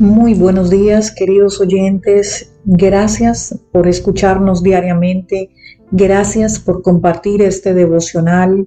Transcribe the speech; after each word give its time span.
Muy 0.00 0.32
buenos 0.32 0.70
días, 0.70 1.10
queridos 1.10 1.60
oyentes. 1.60 2.54
Gracias 2.64 3.60
por 3.70 3.86
escucharnos 3.86 4.62
diariamente. 4.62 5.50
Gracias 5.90 6.58
por 6.58 6.80
compartir 6.80 7.42
este 7.42 7.74
devocional. 7.74 8.66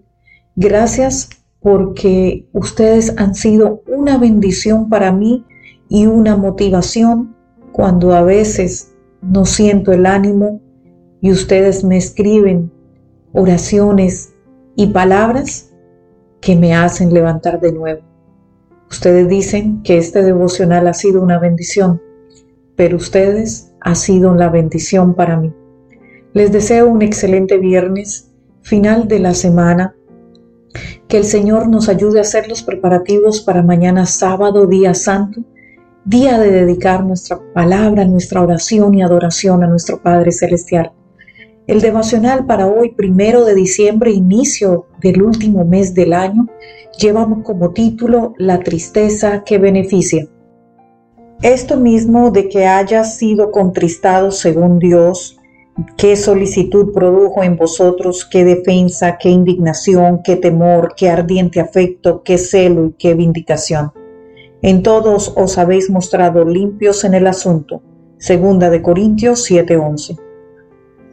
Gracias 0.56 1.32
porque 1.60 2.46
ustedes 2.54 3.16
han 3.18 3.34
sido 3.34 3.82
una 3.88 4.20
bendición 4.20 4.90
para 4.90 5.12
mí 5.12 5.44
y 5.90 6.06
una 6.06 6.38
motivación 6.38 7.36
cuando 7.72 8.14
a 8.14 8.22
veces 8.22 8.94
no 9.24 9.46
siento 9.46 9.92
el 9.92 10.06
ánimo 10.06 10.62
y 11.20 11.32
ustedes 11.32 11.84
me 11.84 11.98
escriben 11.98 12.72
oraciones 13.32 14.36
y 14.76 14.86
palabras 14.86 15.74
que 16.42 16.56
me 16.56 16.76
hacen 16.76 17.12
levantar 17.12 17.60
de 17.60 17.72
nuevo. 17.72 18.13
Ustedes 18.90 19.28
dicen 19.28 19.82
que 19.84 19.98
este 19.98 20.24
devocional 20.24 20.88
ha 20.88 20.94
sido 20.94 21.22
una 21.22 21.40
bendición, 21.40 22.02
pero 22.76 22.98
ustedes 22.98 23.72
ha 23.82 23.96
sido 23.96 24.36
la 24.36 24.50
bendición 24.50 25.14
para 25.14 25.38
mí. 25.38 25.54
Les 26.34 26.52
deseo 26.52 26.88
un 26.88 27.02
excelente 27.02 27.58
viernes, 27.58 28.32
final 28.62 29.08
de 29.08 29.20
la 29.20 29.34
semana. 29.34 29.96
Que 31.08 31.18
el 31.18 31.26
Señor 31.26 31.68
nos 31.68 31.90
ayude 31.90 32.18
a 32.20 32.22
hacer 32.22 32.48
los 32.48 32.64
preparativos 32.64 33.42
para 33.42 33.62
mañana 33.62 34.06
sábado, 34.06 34.66
día 34.66 34.94
santo, 34.96 35.44
día 36.06 36.40
de 36.40 36.52
dedicar 36.52 37.04
nuestra 37.04 37.40
palabra, 37.54 38.06
nuestra 38.06 38.42
oración 38.42 38.96
y 38.96 39.04
adoración 39.04 39.64
a 39.64 39.68
nuestro 39.68 40.02
Padre 40.02 40.32
Celestial. 40.32 40.92
El 41.68 41.80
devocional 41.80 42.46
para 42.46 42.68
hoy, 42.68 42.94
primero 42.94 43.46
de 43.46 43.56
diciembre, 43.56 44.12
inicio 44.12 44.88
del 45.00 45.22
último 45.22 45.64
mes 45.64 45.94
del 45.94 46.14
año, 46.14 46.48
llevamos 46.98 47.44
como 47.44 47.72
título 47.72 48.34
La 48.38 48.60
tristeza 48.60 49.44
que 49.44 49.58
beneficia. 49.58 50.28
Esto 51.42 51.78
mismo 51.78 52.32
de 52.32 52.48
que 52.48 52.66
hayas 52.66 53.18
sido 53.18 53.52
contristado 53.52 54.32
según 54.32 54.80
Dios, 54.80 55.38
qué 55.98 56.16
solicitud 56.16 56.94
produjo 56.94 57.44
en 57.44 57.58
vosotros, 57.58 58.26
qué 58.26 58.46
defensa, 58.46 59.18
qué 59.18 59.30
indignación, 59.30 60.22
qué 60.24 60.36
temor, 60.36 60.94
qué 60.96 61.10
ardiente 61.10 61.60
afecto, 61.60 62.22
qué 62.24 62.38
celo 62.38 62.86
y 62.86 62.94
qué 62.94 63.14
vindicación. 63.16 63.92
En 64.62 64.84
todos 64.84 65.34
os 65.36 65.58
habéis 65.58 65.90
mostrado 65.90 66.46
limpios 66.46 67.04
en 67.04 67.14
el 67.14 67.28
asunto. 67.28 67.82
Segunda 68.18 68.70
de 68.70 68.82
Corintios 68.82 69.46
7:11. 69.50 70.18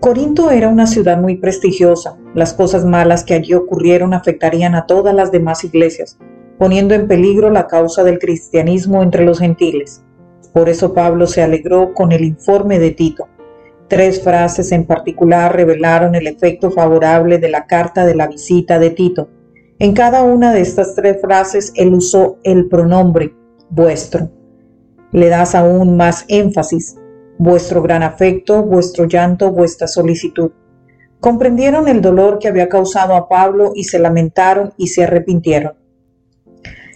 Corinto 0.00 0.50
era 0.50 0.68
una 0.68 0.86
ciudad 0.86 1.20
muy 1.20 1.36
prestigiosa. 1.36 2.16
Las 2.34 2.54
cosas 2.54 2.86
malas 2.86 3.22
que 3.22 3.34
allí 3.34 3.52
ocurrieron 3.52 4.14
afectarían 4.14 4.74
a 4.74 4.86
todas 4.86 5.14
las 5.14 5.30
demás 5.30 5.62
iglesias, 5.62 6.18
poniendo 6.58 6.94
en 6.94 7.06
peligro 7.06 7.50
la 7.50 7.66
causa 7.66 8.02
del 8.02 8.18
cristianismo 8.18 9.02
entre 9.02 9.26
los 9.26 9.40
gentiles. 9.40 10.02
Por 10.54 10.70
eso 10.70 10.94
Pablo 10.94 11.26
se 11.26 11.42
alegró 11.42 11.92
con 11.92 12.12
el 12.12 12.24
informe 12.24 12.78
de 12.78 12.92
Tito. 12.92 13.28
Tres 13.88 14.22
frases 14.22 14.72
en 14.72 14.86
particular 14.86 15.54
revelaron 15.54 16.14
el 16.14 16.28
efecto 16.28 16.70
favorable 16.70 17.36
de 17.36 17.50
la 17.50 17.66
carta 17.66 18.06
de 18.06 18.14
la 18.14 18.26
visita 18.26 18.78
de 18.78 18.88
Tito. 18.88 19.28
En 19.78 19.92
cada 19.92 20.22
una 20.22 20.54
de 20.54 20.62
estas 20.62 20.94
tres 20.94 21.20
frases 21.20 21.74
él 21.76 21.92
usó 21.92 22.38
el 22.42 22.68
pronombre 22.68 23.34
vuestro. 23.68 24.30
Le 25.12 25.28
das 25.28 25.54
aún 25.54 25.98
más 25.98 26.24
énfasis 26.28 26.96
vuestro 27.40 27.80
gran 27.80 28.02
afecto, 28.02 28.62
vuestro 28.62 29.06
llanto, 29.06 29.50
vuestra 29.50 29.88
solicitud. 29.88 30.50
Comprendieron 31.20 31.88
el 31.88 32.02
dolor 32.02 32.38
que 32.38 32.48
había 32.48 32.68
causado 32.68 33.14
a 33.14 33.30
Pablo 33.30 33.72
y 33.74 33.84
se 33.84 33.98
lamentaron 33.98 34.74
y 34.76 34.88
se 34.88 35.04
arrepintieron. 35.04 35.72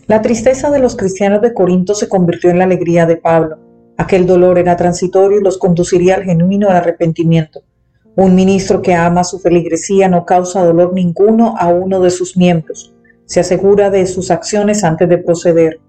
La 0.07 0.21
tristeza 0.21 0.71
de 0.71 0.81
los 0.81 0.97
cristianos 0.97 1.41
de 1.41 1.55
Corinto 1.55 1.95
se 1.95 2.11
convirtió 2.11 2.51
en 2.51 2.59
la 2.59 2.65
alegría 2.65 3.07
de 3.07 3.17
Pablo. 3.17 3.57
Aquel 3.97 4.27
dolor 4.27 4.59
era 4.59 4.77
transitorio 4.77 5.41
y 5.41 5.43
los 5.43 5.57
conduciría 5.57 6.17
al 6.17 6.25
genuino 6.25 6.69
arrepentimiento. 6.69 7.63
Un 8.15 8.35
ministro 8.35 8.83
que 8.83 8.93
ama 8.93 9.25
su 9.25 9.39
feligresía 9.39 10.11
no 10.11 10.27
causa 10.27 10.63
dolor 10.63 10.93
ninguno 10.93 11.55
a 11.59 11.69
uno 11.69 12.01
de 12.01 12.11
sus 12.11 12.37
miembros. 12.37 12.95
Se 13.25 13.41
asegura 13.41 13.89
de 13.89 14.07
sus 14.07 14.31
acciones 14.31 14.85
antes 14.85 15.09
de 15.09 15.17
proceder. 15.17 15.81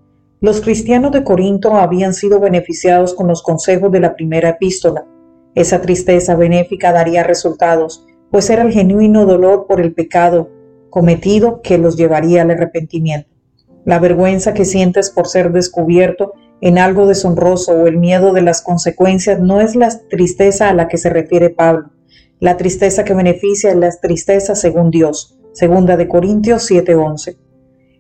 Los 0.46 0.62
cristianos 0.62 1.12
de 1.12 1.24
Corinto 1.24 1.74
habían 1.74 2.14
sido 2.14 2.40
beneficiados 2.40 3.16
con 3.16 3.28
los 3.28 3.42
consejos 3.42 3.92
de 3.92 4.00
la 4.00 4.14
primera 4.14 4.50
epístola. 4.50 5.04
Esa 5.56 5.82
tristeza 5.82 6.36
benéfica 6.36 6.92
daría 6.92 7.24
resultados, 7.24 8.06
pues 8.30 8.52
era 8.52 8.62
el 8.62 8.72
genuino 8.72 9.26
dolor 9.26 9.66
por 9.68 9.82
el 9.82 9.96
pecado 9.96 10.52
cometido 10.92 11.64
que 11.64 11.80
los 11.80 11.98
llevaría 11.98 12.44
al 12.44 12.52
arrepentimiento. 12.52 13.28
La 13.86 13.98
vergüenza 13.98 14.54
que 14.54 14.66
sientes 14.66 15.10
por 15.10 15.28
ser 15.28 15.52
descubierto 15.52 16.34
en 16.62 16.78
algo 16.78 17.08
deshonroso 17.08 17.72
o 17.72 17.88
el 17.88 17.98
miedo 17.98 18.32
de 18.32 18.44
las 18.44 18.62
consecuencias 18.62 19.40
no 19.40 19.62
es 19.62 19.76
la 19.76 19.90
tristeza 20.12 20.70
a 20.70 20.76
la 20.76 20.88
que 20.88 21.00
se 21.00 21.10
refiere 21.10 21.50
Pablo. 21.50 21.90
La 22.40 22.56
tristeza 22.56 23.04
que 23.04 23.16
beneficia 23.16 23.72
es 23.72 23.78
la 23.78 23.90
tristeza 23.90 24.54
según 24.54 24.92
Dios. 24.92 25.40
Segunda 25.54 25.98
de 25.98 26.08
Corintios 26.08 26.70
7:11. 26.70 27.36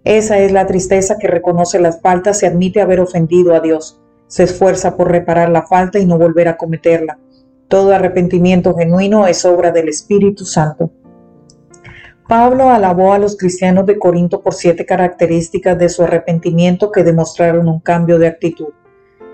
Esa 0.06 0.38
es 0.38 0.52
la 0.52 0.68
tristeza 0.68 1.18
que 1.18 1.28
reconoce 1.28 1.80
las 1.80 2.00
faltas 2.00 2.44
y 2.44 2.46
admite 2.46 2.80
haber 2.80 3.00
ofendido 3.00 3.56
a 3.56 3.60
Dios. 3.60 4.00
Se 4.28 4.44
esfuerza 4.44 4.96
por 4.96 5.10
reparar 5.10 5.50
la 5.50 5.66
falta 5.66 5.98
y 5.98 6.06
no 6.06 6.20
volver 6.20 6.48
a 6.48 6.58
cometerla. 6.58 7.18
Todo 7.68 7.92
arrepentimiento 7.92 8.76
genuino 8.76 9.26
es 9.26 9.44
obra 9.46 9.72
del 9.72 9.90
Espíritu 9.90 10.46
Santo. 10.46 10.92
Pablo 12.28 12.70
alabó 12.70 13.14
a 13.14 13.18
los 13.18 13.36
cristianos 13.36 13.88
de 13.88 13.98
Corinto 13.98 14.42
por 14.42 14.54
siete 14.54 14.86
características 14.86 15.78
de 15.78 15.90
su 15.90 16.04
arrepentimiento 16.04 16.92
que 16.92 17.04
demostraron 17.04 17.68
un 17.68 17.80
cambio 17.80 18.20
de 18.20 18.28
actitud, 18.28 18.74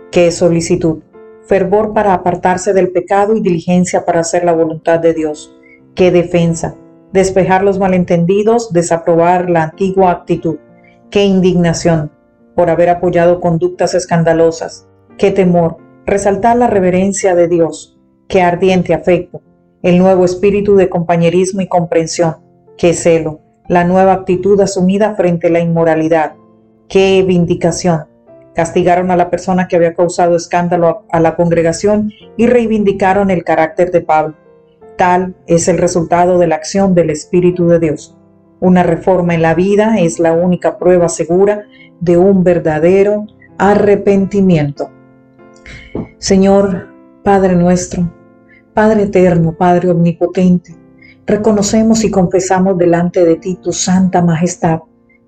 que 0.09 0.27
es 0.27 0.35
solicitud, 0.35 0.99
fervor 1.43 1.93
para 1.93 2.13
apartarse 2.13 2.71
del 2.71 2.91
pecado 2.91 3.35
y 3.35 3.41
diligencia 3.41 4.05
para 4.05 4.21
hacer 4.21 4.45
la 4.45 4.53
voluntad 4.53 4.99
de 4.99 5.13
Dios, 5.13 5.53
que 5.95 6.11
defensa, 6.11 6.75
despejar 7.13 7.63
los 7.63 7.79
malentendidos, 7.79 8.71
desaprobar 8.71 9.49
la 9.49 9.63
antigua 9.63 10.11
actitud. 10.11 10.57
Qué 11.09 11.25
indignación 11.25 12.11
por 12.55 12.69
haber 12.69 12.89
apoyado 12.89 13.41
conductas 13.41 13.93
escandalosas. 13.93 14.87
Qué 15.17 15.31
temor, 15.31 15.77
resaltar 16.05 16.57
la 16.57 16.67
reverencia 16.67 17.35
de 17.35 17.47
Dios. 17.47 17.97
Qué 18.27 18.41
ardiente 18.41 18.93
afecto, 18.93 19.41
el 19.83 19.97
nuevo 19.97 20.23
espíritu 20.23 20.75
de 20.75 20.89
compañerismo 20.89 21.61
y 21.61 21.67
comprensión. 21.67 22.37
Qué 22.77 22.93
celo, 22.93 23.41
la 23.67 23.83
nueva 23.83 24.13
actitud 24.13 24.59
asumida 24.61 25.15
frente 25.15 25.47
a 25.47 25.51
la 25.51 25.59
inmoralidad. 25.59 26.33
Qué 26.87 27.23
vindicación. 27.27 28.05
Castigaron 28.55 29.11
a 29.11 29.15
la 29.15 29.29
persona 29.29 29.67
que 29.67 29.77
había 29.77 29.93
causado 29.93 30.35
escándalo 30.35 31.05
a 31.09 31.19
la 31.19 31.35
congregación 31.35 32.11
y 32.37 32.47
reivindicaron 32.47 33.31
el 33.31 33.43
carácter 33.43 33.91
de 33.91 34.01
Pablo 34.01 34.35
Tal 34.97 35.35
es 35.47 35.67
el 35.67 35.77
resultado 35.77 36.37
de 36.39 36.47
la 36.47 36.55
acción 36.55 36.93
del 36.93 37.09
Espíritu 37.09 37.67
de 37.67 37.79
Dios. 37.79 38.17
Una 38.59 38.83
reforma 38.83 39.33
en 39.33 39.41
la 39.41 39.55
vida 39.55 39.95
es 39.99 40.19
la 40.19 40.33
única 40.33 40.77
prueba 40.77 41.09
segura 41.09 41.65
de 41.99 42.17
un 42.17 42.43
verdadero 42.43 43.25
arrepentimiento. 43.57 44.89
Señor, 46.17 46.89
Padre 47.23 47.55
nuestro, 47.55 48.11
Padre 48.73 49.03
eterno, 49.03 49.55
Padre 49.57 49.89
omnipotente, 49.89 50.75
reconocemos 51.25 52.03
y 52.03 52.11
confesamos 52.11 52.77
delante 52.77 53.25
de 53.25 53.35
ti 53.35 53.55
tu 53.55 53.73
santa 53.73 54.21
majestad, 54.21 54.81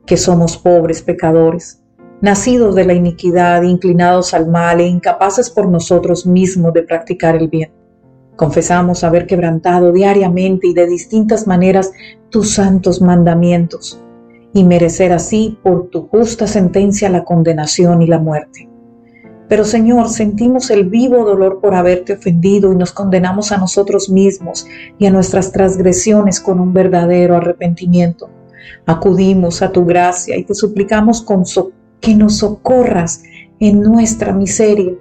que 0.05 0.17
somos 0.17 0.57
pobres 0.57 1.01
pecadores, 1.01 1.83
nacidos 2.21 2.75
de 2.75 2.85
la 2.85 2.93
iniquidad, 2.93 3.63
inclinados 3.63 4.33
al 4.33 4.47
mal 4.47 4.79
e 4.79 4.87
incapaces 4.87 5.49
por 5.49 5.67
nosotros 5.67 6.25
mismos 6.25 6.73
de 6.73 6.83
practicar 6.83 7.35
el 7.35 7.47
bien. 7.47 7.71
Confesamos 8.35 9.03
haber 9.03 9.27
quebrantado 9.27 9.91
diariamente 9.91 10.67
y 10.67 10.73
de 10.73 10.87
distintas 10.87 11.45
maneras 11.47 11.91
tus 12.29 12.51
santos 12.51 13.01
mandamientos 13.01 14.01
y 14.53 14.63
merecer 14.63 15.13
así 15.13 15.57
por 15.63 15.89
tu 15.89 16.07
justa 16.07 16.47
sentencia 16.47 17.09
la 17.09 17.23
condenación 17.23 18.01
y 18.01 18.07
la 18.07 18.19
muerte. 18.19 18.69
Pero 19.49 19.65
Señor, 19.65 20.09
sentimos 20.09 20.69
el 20.71 20.89
vivo 20.89 21.25
dolor 21.25 21.59
por 21.61 21.75
haberte 21.75 22.13
ofendido 22.13 22.71
y 22.71 22.75
nos 22.75 22.91
condenamos 22.91 23.51
a 23.51 23.57
nosotros 23.57 24.09
mismos 24.09 24.65
y 24.97 25.05
a 25.05 25.11
nuestras 25.11 25.51
transgresiones 25.51 26.39
con 26.39 26.59
un 26.59 26.73
verdadero 26.73 27.35
arrepentimiento. 27.35 28.29
Acudimos 28.85 29.61
a 29.61 29.71
tu 29.71 29.85
gracia 29.85 30.37
y 30.37 30.43
te 30.43 30.55
suplicamos 30.55 31.21
con 31.21 31.43
que 31.99 32.15
nos 32.15 32.37
socorras 32.37 33.23
en 33.59 33.81
nuestra 33.81 34.33
miseria 34.33 34.93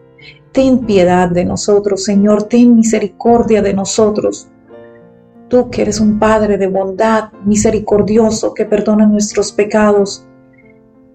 Ten 0.52 0.80
piedad 0.80 1.30
de 1.30 1.46
nosotros, 1.46 2.04
Señor, 2.04 2.42
ten 2.42 2.76
misericordia 2.76 3.62
de 3.62 3.72
nosotros. 3.72 4.48
Tú 5.48 5.70
que 5.70 5.82
eres 5.82 5.98
un 5.98 6.18
Padre 6.18 6.58
de 6.58 6.66
bondad, 6.66 7.32
misericordioso, 7.44 8.52
que 8.52 8.66
perdona 8.66 9.06
nuestros 9.06 9.50
pecados, 9.50 10.26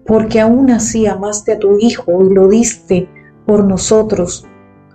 porque 0.04 0.40
aún 0.40 0.70
así 0.70 1.06
amaste 1.06 1.52
a 1.52 1.58
tu 1.58 1.78
Hijo 1.78 2.24
y 2.24 2.34
lo 2.34 2.48
diste 2.48 3.08
por 3.46 3.62
nosotros, 3.62 4.44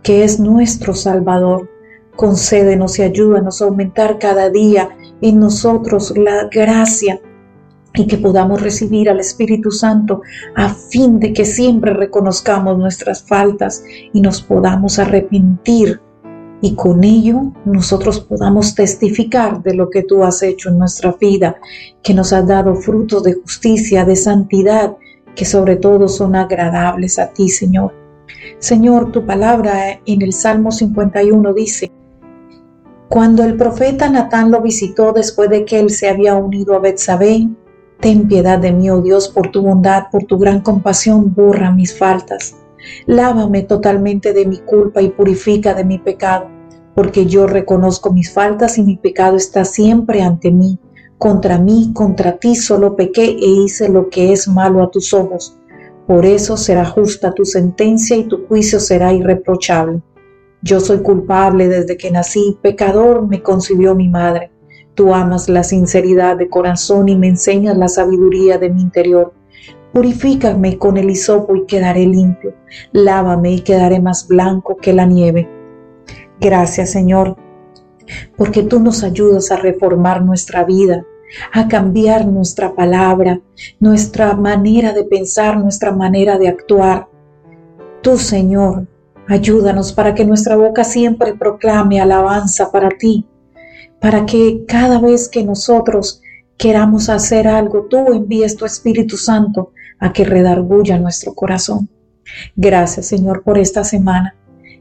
que 0.01 0.25
es 0.25 0.39
nuestro 0.39 0.93
Salvador. 0.93 1.69
Concédenos 2.15 2.99
y 2.99 3.03
ayúdanos 3.03 3.61
a 3.61 3.65
aumentar 3.65 4.19
cada 4.19 4.49
día 4.49 4.89
en 5.21 5.39
nosotros 5.39 6.13
la 6.17 6.49
gracia 6.51 7.21
y 7.95 8.07
que 8.07 8.17
podamos 8.17 8.61
recibir 8.61 9.09
al 9.09 9.19
Espíritu 9.19 9.71
Santo 9.71 10.21
a 10.55 10.69
fin 10.73 11.19
de 11.19 11.33
que 11.33 11.45
siempre 11.45 11.93
reconozcamos 11.93 12.77
nuestras 12.77 13.23
faltas 13.23 13.83
y 14.13 14.21
nos 14.21 14.41
podamos 14.41 14.99
arrepentir 14.99 16.01
y 16.63 16.75
con 16.75 17.03
ello 17.03 17.51
nosotros 17.65 18.21
podamos 18.21 18.73
testificar 18.73 19.61
de 19.61 19.73
lo 19.73 19.89
que 19.89 20.03
tú 20.03 20.23
has 20.23 20.41
hecho 20.43 20.69
en 20.69 20.79
nuestra 20.79 21.11
vida, 21.19 21.57
que 22.01 22.13
nos 22.13 22.31
has 22.31 22.47
dado 22.47 22.75
frutos 22.75 23.21
de 23.23 23.33
justicia, 23.33 24.05
de 24.05 24.15
santidad, 24.15 24.95
que 25.35 25.43
sobre 25.43 25.75
todo 25.75 26.07
son 26.07 26.37
agradables 26.37 27.19
a 27.19 27.33
ti, 27.33 27.49
Señor. 27.49 27.93
Señor, 28.59 29.11
tu 29.11 29.25
palabra 29.25 29.99
en 30.05 30.21
el 30.21 30.31
Salmo 30.31 30.71
51 30.71 31.53
dice, 31.53 31.91
cuando 33.09 33.43
el 33.43 33.57
profeta 33.57 34.09
Natán 34.09 34.49
lo 34.49 34.61
visitó 34.61 35.11
después 35.11 35.49
de 35.49 35.65
que 35.65 35.81
él 35.81 35.89
se 35.89 36.07
había 36.07 36.35
unido 36.35 36.75
a 36.75 36.79
Betsabé, 36.79 37.49
ten 38.03 38.27
piedad 38.27 38.59
de 38.59 38.73
mí, 38.73 38.89
oh 38.89 39.01
Dios, 39.01 39.29
por 39.29 39.49
tu 39.49 39.61
bondad, 39.61 40.07
por 40.11 40.25
tu 40.25 40.37
gran 40.37 40.59
compasión, 40.59 41.33
borra 41.33 41.71
mis 41.71 41.97
faltas. 41.97 42.57
Lávame 43.05 43.63
totalmente 43.63 44.33
de 44.33 44.45
mi 44.45 44.57
culpa 44.57 45.01
y 45.01 45.09
purifica 45.09 45.73
de 45.73 45.85
mi 45.85 45.99
pecado, 45.99 46.49
porque 46.95 47.25
yo 47.25 47.47
reconozco 47.47 48.11
mis 48.11 48.33
faltas 48.33 48.77
y 48.77 48.83
mi 48.83 48.97
pecado 48.97 49.37
está 49.37 49.63
siempre 49.63 50.21
ante 50.21 50.51
mí. 50.51 50.77
Contra 51.17 51.57
mí, 51.57 51.91
contra 51.93 52.35
ti 52.35 52.57
solo 52.57 52.97
pequé 52.97 53.23
e 53.23 53.47
hice 53.47 53.87
lo 53.87 54.09
que 54.09 54.33
es 54.33 54.49
malo 54.49 54.83
a 54.83 54.91
tus 54.91 55.13
ojos. 55.13 55.57
Por 56.05 56.25
eso 56.25 56.57
será 56.57 56.83
justa 56.83 57.31
tu 57.31 57.45
sentencia 57.45 58.17
y 58.17 58.25
tu 58.25 58.45
juicio 58.47 58.81
será 58.81 59.13
irreprochable. 59.13 60.01
Yo 60.61 60.81
soy 60.81 60.97
culpable 60.97 61.69
desde 61.69 61.95
que 61.95 62.11
nací, 62.11 62.57
pecador 62.61 63.25
me 63.25 63.41
concibió 63.41 63.95
mi 63.95 64.09
madre. 64.09 64.52
Tú 64.95 65.13
amas 65.13 65.49
la 65.49 65.63
sinceridad 65.63 66.37
de 66.37 66.49
corazón 66.49 67.09
y 67.09 67.15
me 67.15 67.27
enseñas 67.27 67.77
la 67.77 67.87
sabiduría 67.87 68.57
de 68.57 68.69
mi 68.69 68.81
interior. 68.81 69.33
Purifícame 69.91 70.77
con 70.77 70.97
el 70.97 71.09
hisopo 71.09 71.55
y 71.55 71.65
quedaré 71.65 72.05
limpio. 72.05 72.53
Lávame 72.91 73.53
y 73.53 73.61
quedaré 73.61 73.99
más 73.99 74.27
blanco 74.27 74.77
que 74.77 74.93
la 74.93 75.05
nieve. 75.05 75.49
Gracias, 76.39 76.91
Señor, 76.91 77.37
porque 78.35 78.63
tú 78.63 78.79
nos 78.79 79.03
ayudas 79.03 79.51
a 79.51 79.57
reformar 79.57 80.23
nuestra 80.23 80.63
vida, 80.63 81.05
a 81.51 81.67
cambiar 81.67 82.27
nuestra 82.27 82.73
palabra, 82.75 83.39
nuestra 83.79 84.35
manera 84.35 84.93
de 84.93 85.03
pensar, 85.03 85.57
nuestra 85.57 85.91
manera 85.91 86.37
de 86.37 86.49
actuar. 86.49 87.07
Tú, 88.01 88.17
Señor, 88.17 88.87
ayúdanos 89.27 89.93
para 89.93 90.13
que 90.13 90.25
nuestra 90.25 90.55
boca 90.55 90.83
siempre 90.83 91.33
proclame 91.33 92.01
alabanza 92.01 92.71
para 92.71 92.89
ti, 92.89 93.25
para 94.03 94.25
que 94.25 94.65
cada 94.67 94.99
vez 94.99 95.29
que 95.29 95.45
nosotros 95.45 96.21
queramos 96.57 97.07
hacer 97.07 97.47
algo, 97.47 97.87
tú 97.89 98.11
envíes 98.11 98.57
tu 98.57 98.65
Espíritu 98.65 99.15
Santo 99.15 99.71
a 99.97 100.11
que 100.11 100.25
redarguya 100.25 100.99
nuestro 100.99 101.33
corazón. 101.33 101.87
Gracias, 102.57 103.05
Señor, 103.05 103.43
por 103.43 103.57
esta 103.57 103.85
semana. 103.85 104.35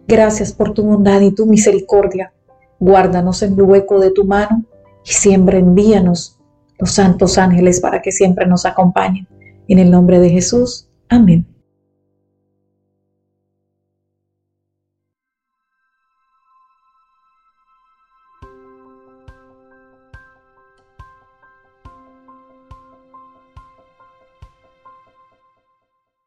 Gracias 0.08 0.52
por 0.52 0.74
tu 0.74 0.82
bondad 0.82 1.20
y 1.20 1.30
tu 1.30 1.46
misericordia. 1.46 2.32
Guárdanos 2.80 3.44
en 3.44 3.52
el 3.52 3.62
hueco 3.62 4.00
de 4.00 4.10
tu 4.10 4.24
mano 4.24 4.64
y 5.04 5.12
siempre 5.12 5.60
envíanos 5.60 6.40
los 6.80 6.90
santos 6.90 7.38
ángeles 7.38 7.78
para 7.78 8.02
que 8.02 8.10
siempre 8.10 8.44
nos 8.46 8.66
acompañen. 8.66 9.28
En 9.68 9.78
el 9.78 9.92
nombre 9.92 10.18
de 10.18 10.30
Jesús. 10.30 10.88
Amén. 11.08 11.46